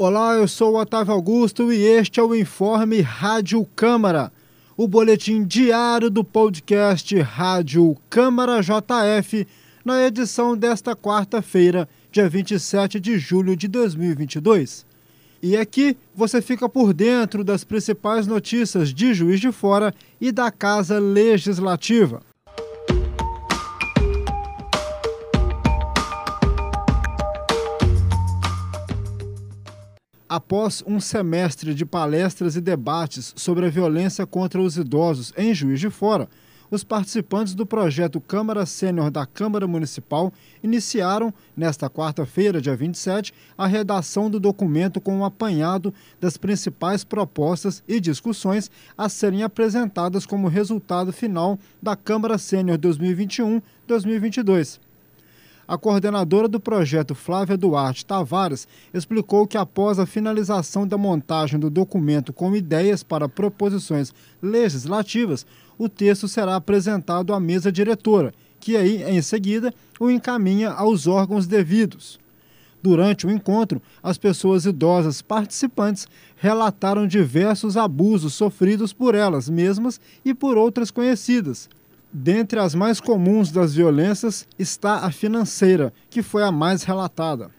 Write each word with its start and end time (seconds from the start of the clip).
Olá, 0.00 0.34
eu 0.34 0.46
sou 0.46 0.74
o 0.74 0.80
Otávio 0.80 1.12
Augusto 1.12 1.72
e 1.72 1.82
este 1.82 2.20
é 2.20 2.22
o 2.22 2.32
Informe 2.32 3.00
Rádio 3.00 3.66
Câmara, 3.74 4.30
o 4.76 4.86
boletim 4.86 5.42
diário 5.42 6.08
do 6.08 6.22
podcast 6.22 7.18
Rádio 7.18 7.96
Câmara 8.08 8.60
JF, 8.60 9.44
na 9.84 10.00
edição 10.06 10.56
desta 10.56 10.94
quarta-feira, 10.94 11.88
dia 12.12 12.28
27 12.28 13.00
de 13.00 13.18
julho 13.18 13.56
de 13.56 13.66
2022. 13.66 14.86
E 15.42 15.56
aqui 15.56 15.96
você 16.14 16.40
fica 16.40 16.68
por 16.68 16.94
dentro 16.94 17.42
das 17.42 17.64
principais 17.64 18.24
notícias 18.24 18.94
de 18.94 19.12
Juiz 19.12 19.40
de 19.40 19.50
Fora 19.50 19.92
e 20.20 20.30
da 20.30 20.52
Casa 20.52 21.00
Legislativa. 21.00 22.27
Após 30.38 30.84
um 30.86 31.00
semestre 31.00 31.74
de 31.74 31.84
palestras 31.84 32.54
e 32.54 32.60
debates 32.60 33.32
sobre 33.34 33.66
a 33.66 33.68
violência 33.68 34.24
contra 34.24 34.62
os 34.62 34.76
idosos 34.76 35.32
em 35.36 35.52
Juiz 35.52 35.80
de 35.80 35.90
Fora, 35.90 36.28
os 36.70 36.84
participantes 36.84 37.56
do 37.56 37.66
projeto 37.66 38.20
Câmara 38.20 38.64
Sênior 38.64 39.10
da 39.10 39.26
Câmara 39.26 39.66
Municipal 39.66 40.32
iniciaram, 40.62 41.34
nesta 41.56 41.90
quarta-feira, 41.90 42.60
dia 42.60 42.76
27, 42.76 43.34
a 43.58 43.66
redação 43.66 44.30
do 44.30 44.38
documento 44.38 45.00
com 45.00 45.18
um 45.18 45.24
apanhado 45.24 45.92
das 46.20 46.36
principais 46.36 47.02
propostas 47.02 47.82
e 47.88 47.98
discussões 47.98 48.70
a 48.96 49.08
serem 49.08 49.42
apresentadas 49.42 50.24
como 50.24 50.46
resultado 50.46 51.12
final 51.12 51.58
da 51.82 51.96
Câmara 51.96 52.38
Sênior 52.38 52.78
2021-2022. 52.78 54.78
A 55.68 55.76
coordenadora 55.76 56.48
do 56.48 56.58
projeto, 56.58 57.14
Flávia 57.14 57.54
Duarte 57.54 58.06
Tavares, 58.06 58.66
explicou 58.94 59.46
que 59.46 59.58
após 59.58 59.98
a 59.98 60.06
finalização 60.06 60.88
da 60.88 60.96
montagem 60.96 61.60
do 61.60 61.68
documento 61.68 62.32
com 62.32 62.56
ideias 62.56 63.02
para 63.02 63.28
proposições 63.28 64.14
legislativas, 64.40 65.44
o 65.76 65.86
texto 65.86 66.26
será 66.26 66.56
apresentado 66.56 67.34
à 67.34 67.38
mesa 67.38 67.70
diretora, 67.70 68.32
que 68.58 68.78
aí, 68.78 69.02
em 69.02 69.20
seguida, 69.20 69.70
o 70.00 70.10
encaminha 70.10 70.70
aos 70.70 71.06
órgãos 71.06 71.46
devidos. 71.46 72.18
Durante 72.82 73.26
o 73.26 73.30
encontro, 73.30 73.82
as 74.02 74.16
pessoas 74.16 74.64
idosas 74.64 75.20
participantes 75.20 76.08
relataram 76.36 77.06
diversos 77.06 77.76
abusos 77.76 78.32
sofridos 78.32 78.94
por 78.94 79.14
elas 79.14 79.50
mesmas 79.50 80.00
e 80.24 80.32
por 80.32 80.56
outras 80.56 80.90
conhecidas, 80.90 81.68
Dentre 82.10 82.58
as 82.58 82.74
mais 82.74 83.00
comuns 83.00 83.52
das 83.52 83.74
violências 83.74 84.48
está 84.58 85.00
a 85.00 85.12
financeira, 85.12 85.92
que 86.08 86.22
foi 86.22 86.42
a 86.42 86.50
mais 86.50 86.82
relatada. 86.82 87.50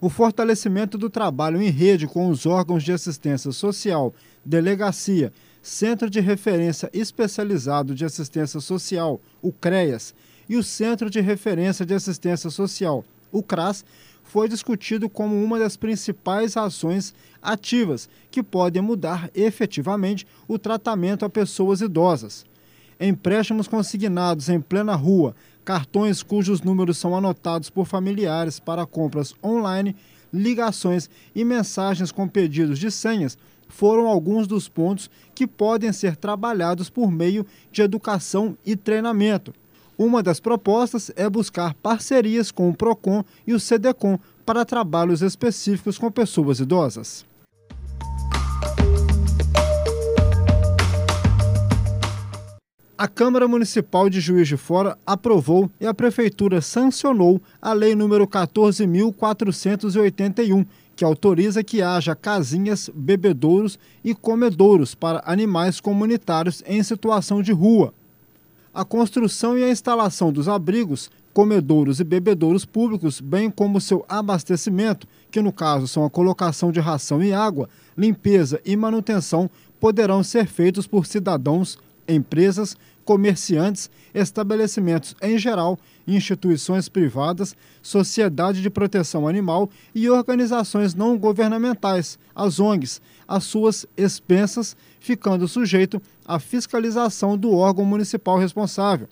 O 0.00 0.08
fortalecimento 0.08 0.96
do 0.96 1.10
trabalho 1.10 1.60
em 1.60 1.68
rede 1.68 2.06
com 2.06 2.28
os 2.28 2.46
órgãos 2.46 2.84
de 2.84 2.92
assistência 2.92 3.50
social, 3.50 4.14
delegacia, 4.44 5.32
Centro 5.60 6.08
de 6.08 6.20
Referência 6.20 6.88
Especializado 6.92 7.92
de 7.92 8.04
Assistência 8.04 8.60
Social, 8.60 9.20
o 9.42 9.52
CREAS, 9.52 10.14
e 10.48 10.56
o 10.56 10.62
Centro 10.62 11.10
de 11.10 11.20
Referência 11.20 11.84
de 11.84 11.92
Assistência 11.92 12.50
Social, 12.50 13.04
o 13.32 13.42
CRAS, 13.42 13.84
foi 14.22 14.48
discutido 14.48 15.10
como 15.10 15.42
uma 15.42 15.58
das 15.58 15.76
principais 15.76 16.56
ações 16.56 17.12
ativas 17.42 18.08
que 18.30 18.44
podem 18.44 18.80
mudar 18.80 19.28
efetivamente 19.34 20.24
o 20.46 20.56
tratamento 20.56 21.24
a 21.24 21.28
pessoas 21.28 21.80
idosas 21.80 22.46
empréstimos 23.00 23.68
consignados 23.68 24.48
em 24.48 24.60
plena 24.60 24.94
rua, 24.94 25.34
cartões 25.64 26.22
cujos 26.22 26.62
números 26.62 26.98
são 26.98 27.16
anotados 27.16 27.70
por 27.70 27.86
familiares 27.86 28.58
para 28.58 28.86
compras 28.86 29.34
online, 29.42 29.94
ligações 30.32 31.08
e 31.34 31.44
mensagens 31.44 32.10
com 32.10 32.26
pedidos 32.28 32.78
de 32.78 32.90
senhas 32.90 33.36
foram 33.68 34.06
alguns 34.06 34.46
dos 34.46 34.68
pontos 34.68 35.10
que 35.34 35.46
podem 35.46 35.92
ser 35.92 36.16
trabalhados 36.16 36.88
por 36.90 37.10
meio 37.10 37.46
de 37.70 37.82
educação 37.82 38.56
e 38.64 38.74
treinamento. 38.74 39.54
Uma 39.96 40.22
das 40.22 40.40
propostas 40.40 41.10
é 41.16 41.28
buscar 41.28 41.74
parcerias 41.74 42.50
com 42.50 42.68
o 42.70 42.74
PROCON 42.74 43.24
e 43.46 43.52
o 43.52 43.60
CDCOM 43.60 44.18
para 44.46 44.64
trabalhos 44.64 45.22
específicos 45.22 45.98
com 45.98 46.10
pessoas 46.10 46.60
idosas. 46.60 47.27
A 52.98 53.06
Câmara 53.06 53.46
Municipal 53.46 54.10
de 54.10 54.18
Juiz 54.18 54.48
de 54.48 54.56
Fora 54.56 54.98
aprovou 55.06 55.70
e 55.80 55.86
a 55.86 55.94
Prefeitura 55.94 56.60
sancionou 56.60 57.40
a 57.62 57.72
Lei 57.72 57.94
número 57.94 58.26
14.481, 58.26 60.66
que 60.96 61.04
autoriza 61.04 61.62
que 61.62 61.80
haja 61.80 62.16
casinhas, 62.16 62.90
bebedouros 62.92 63.78
e 64.02 64.16
comedouros 64.16 64.96
para 64.96 65.22
animais 65.24 65.78
comunitários 65.78 66.60
em 66.66 66.82
situação 66.82 67.40
de 67.40 67.52
rua. 67.52 67.94
A 68.74 68.84
construção 68.84 69.56
e 69.56 69.62
a 69.62 69.70
instalação 69.70 70.32
dos 70.32 70.48
abrigos, 70.48 71.08
comedouros 71.32 72.00
e 72.00 72.04
bebedouros 72.04 72.64
públicos, 72.64 73.20
bem 73.20 73.48
como 73.48 73.80
seu 73.80 74.04
abastecimento, 74.08 75.06
que 75.30 75.40
no 75.40 75.52
caso 75.52 75.86
são 75.86 76.04
a 76.04 76.10
colocação 76.10 76.72
de 76.72 76.80
ração 76.80 77.22
e 77.22 77.32
água, 77.32 77.68
limpeza 77.96 78.60
e 78.64 78.74
manutenção, 78.74 79.48
poderão 79.78 80.24
ser 80.24 80.48
feitos 80.48 80.88
por 80.88 81.06
cidadãos 81.06 81.78
empresas, 82.08 82.76
comerciantes, 83.04 83.90
estabelecimentos 84.12 85.14
em 85.22 85.38
geral, 85.38 85.78
instituições 86.06 86.88
privadas, 86.88 87.56
sociedade 87.82 88.60
de 88.60 88.68
proteção 88.68 89.26
animal 89.28 89.70
e 89.94 90.10
organizações 90.10 90.94
não 90.94 91.16
governamentais, 91.16 92.18
as 92.34 92.58
ONGs, 92.58 93.00
as 93.26 93.44
suas 93.44 93.86
expensas, 93.96 94.76
ficando 94.98 95.46
sujeito 95.46 96.02
à 96.26 96.38
fiscalização 96.38 97.36
do 97.36 97.52
órgão 97.52 97.84
municipal 97.84 98.38
responsável. 98.38 99.08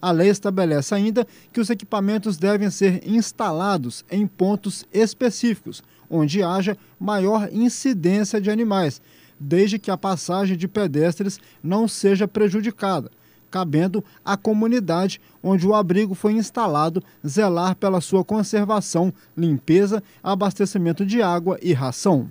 A 0.00 0.10
lei 0.10 0.28
estabelece 0.28 0.94
ainda 0.94 1.26
que 1.52 1.60
os 1.60 1.70
equipamentos 1.70 2.36
devem 2.36 2.70
ser 2.70 3.02
instalados 3.08 4.04
em 4.10 4.26
pontos 4.26 4.84
específicos, 4.92 5.82
onde 6.10 6.42
haja 6.42 6.76
maior 7.00 7.48
incidência 7.50 8.40
de 8.40 8.50
animais, 8.50 9.00
desde 9.38 9.78
que 9.78 9.90
a 9.90 9.96
passagem 9.96 10.56
de 10.56 10.68
pedestres 10.68 11.38
não 11.62 11.86
seja 11.86 12.26
prejudicada, 12.26 13.10
cabendo 13.50 14.04
à 14.24 14.36
comunidade 14.36 15.20
onde 15.42 15.66
o 15.66 15.74
abrigo 15.74 16.14
foi 16.14 16.32
instalado 16.32 17.02
zelar 17.26 17.76
pela 17.76 18.00
sua 18.00 18.24
conservação, 18.24 19.12
limpeza, 19.36 20.02
abastecimento 20.22 21.04
de 21.04 21.22
água 21.22 21.58
e 21.62 21.72
ração. 21.72 22.30